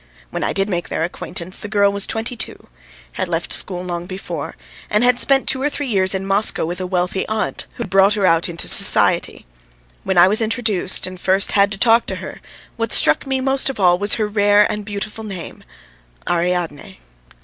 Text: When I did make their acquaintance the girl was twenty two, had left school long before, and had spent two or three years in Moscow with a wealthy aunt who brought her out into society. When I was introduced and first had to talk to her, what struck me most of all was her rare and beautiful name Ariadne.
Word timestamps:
When 0.31 0.43
I 0.43 0.51
did 0.51 0.67
make 0.67 0.89
their 0.89 1.03
acquaintance 1.03 1.59
the 1.59 1.67
girl 1.67 1.91
was 1.91 2.07
twenty 2.07 2.35
two, 2.35 2.65
had 3.11 3.27
left 3.29 3.53
school 3.53 3.83
long 3.83 4.07
before, 4.07 4.55
and 4.89 5.03
had 5.03 5.19
spent 5.19 5.47
two 5.47 5.61
or 5.61 5.69
three 5.69 5.85
years 5.85 6.15
in 6.15 6.25
Moscow 6.25 6.65
with 6.65 6.81
a 6.81 6.87
wealthy 6.87 7.23
aunt 7.27 7.67
who 7.75 7.85
brought 7.85 8.15
her 8.15 8.25
out 8.25 8.49
into 8.49 8.67
society. 8.67 9.45
When 10.03 10.17
I 10.17 10.27
was 10.27 10.41
introduced 10.41 11.05
and 11.05 11.19
first 11.19 11.51
had 11.51 11.71
to 11.73 11.77
talk 11.77 12.07
to 12.07 12.15
her, 12.15 12.41
what 12.77 12.91
struck 12.91 13.27
me 13.27 13.41
most 13.41 13.69
of 13.69 13.79
all 13.79 13.99
was 13.99 14.15
her 14.15 14.27
rare 14.27 14.65
and 14.71 14.85
beautiful 14.85 15.23
name 15.23 15.63
Ariadne. 16.27 16.97